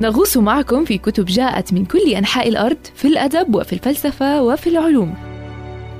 [0.00, 5.14] نغوص معكم في كتب جاءت من كل أنحاء الأرض في الأدب وفي الفلسفة وفي العلوم.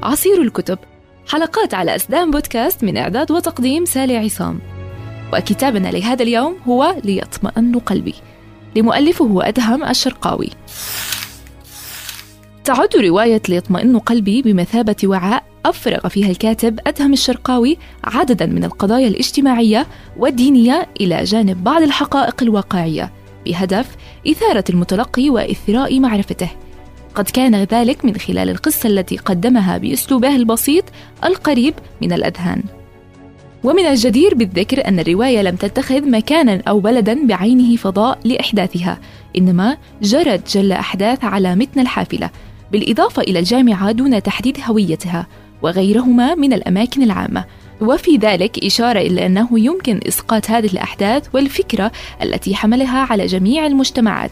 [0.02, 0.78] عصير الكتب
[1.28, 4.58] حلقات على أسدان بودكاست من إعداد وتقديم سالي عصام.
[5.32, 8.14] وكتابنا لهذا اليوم هو ليطمئن قلبي.
[8.76, 10.50] لمؤلفه أدهم الشرقاوي.
[12.64, 19.86] تعد رواية ليطمئن قلبي بمثابة وعاء أفرغ فيها الكاتب أدهم الشرقاوي عددا من القضايا الاجتماعية
[20.16, 23.15] والدينية إلى جانب بعض الحقائق الواقعية.
[23.46, 23.96] بهدف
[24.28, 26.48] إثارة المتلقي وإثراء معرفته.
[27.14, 30.84] قد كان ذلك من خلال القصة التي قدمها بأسلوبه البسيط
[31.24, 32.62] القريب من الأذهان.
[33.64, 38.98] ومن الجدير بالذكر أن الرواية لم تتخذ مكانا أو بلدا بعينه فضاء لإحداثها
[39.38, 42.30] إنما جرت جل أحداث على متن الحافلة
[42.72, 45.26] بالإضافة إلى الجامعة دون تحديد هويتها
[45.62, 47.44] وغيرهما من الأماكن العامة.
[47.80, 54.30] وفي ذلك إشارة إلى أنه يمكن إسقاط هذه الأحداث والفكرة التي حملها على جميع المجتمعات.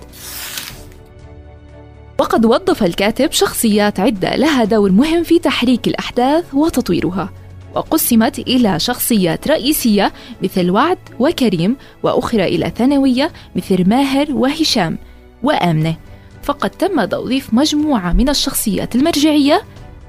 [2.19, 7.31] وقد وظف الكاتب شخصيات عدة لها دور مهم في تحريك الأحداث وتطويرها
[7.75, 14.99] وقسمت إلى شخصيات رئيسية مثل وعد وكريم وأخرى إلى ثانوية مثل ماهر وهشام
[15.43, 15.97] وآمنة.
[16.43, 19.63] فقد تم توظيف مجموعة من الشخصيات المرجعية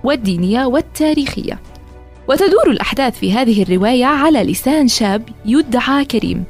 [0.03, 1.59] والدينية والتاريخية.
[2.27, 6.43] وتدور الأحداث في هذه الرواية على لسان شاب يدعى كريم.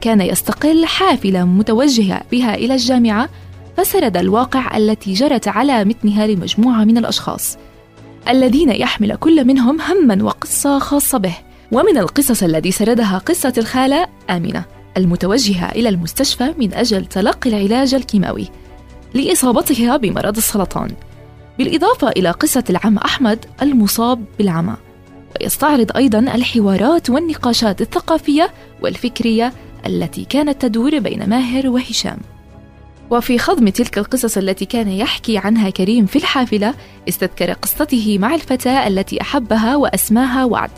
[0.00, 3.28] كان يستقل حافلة متوجهة بها إلى الجامعة
[3.76, 7.58] فسرد الواقع التي جرت على متنها لمجموعة من الأشخاص
[8.28, 11.34] الذين يحمل كل منهم هما وقصة خاصة به.
[11.72, 14.64] ومن القصص التي سردها قصة الخالة آمنة
[14.96, 18.48] المتوجهة إلى المستشفى من أجل تلقي العلاج الكيماوي
[19.14, 20.90] لإصابتها بمرض السرطان.
[21.58, 24.74] بالإضافة إلى قصة العم أحمد المصاب بالعمى.
[25.40, 28.50] ويستعرض أيضا الحوارات والنقاشات الثقافية
[28.82, 29.52] والفكرية
[29.86, 32.18] التي كانت تدور بين ماهر وهشام.
[33.10, 36.74] وفي خضم تلك القصص التي كان يحكي عنها كريم في الحافلة
[37.08, 40.70] استذكر قصته مع الفتاة التي أحبها وأسماها وعد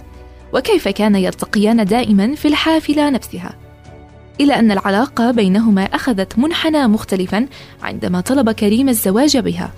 [0.52, 3.54] وكيف كان يلتقيان دائما في الحافلة نفسها.
[4.40, 7.46] إلى أن العلاقة بينهما أخذت منحنى مختلفا
[7.82, 9.70] عندما طلب كريم الزواج بها.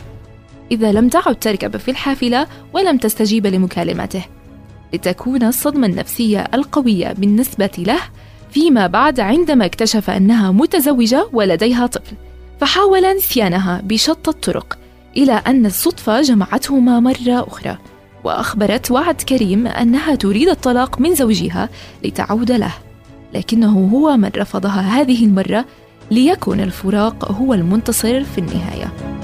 [0.70, 4.24] إذا لم تعد تركب في الحافلة ولم تستجيب لمكالمته.
[4.94, 8.00] لتكون الصدمة النفسية القوية بالنسبة له
[8.50, 12.16] فيما بعد عندما اكتشف أنها متزوجة ولديها طفل.
[12.60, 14.78] فحاول نسيانها بشتى الطرق
[15.16, 17.78] إلى أن الصدفة جمعتهما مرة أخرى
[18.24, 21.68] وأخبرت وعد كريم أنها تريد الطلاق من زوجها
[22.04, 22.72] لتعود له.
[23.34, 25.64] لكنه هو من رفضها هذه المرة
[26.10, 29.17] ليكون الفراق هو المنتصر في النهاية.